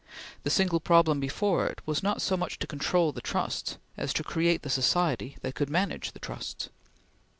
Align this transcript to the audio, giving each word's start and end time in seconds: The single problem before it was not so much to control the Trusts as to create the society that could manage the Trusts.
The 0.41 0.49
single 0.49 0.79
problem 0.79 1.19
before 1.19 1.67
it 1.67 1.79
was 1.85 2.01
not 2.01 2.23
so 2.23 2.35
much 2.35 2.57
to 2.57 2.65
control 2.65 3.11
the 3.11 3.21
Trusts 3.21 3.77
as 3.97 4.13
to 4.13 4.23
create 4.23 4.63
the 4.63 4.69
society 4.71 5.37
that 5.41 5.53
could 5.53 5.69
manage 5.69 6.13
the 6.13 6.19
Trusts. 6.19 6.69